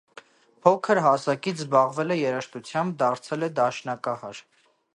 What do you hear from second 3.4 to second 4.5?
է դաշնակահար։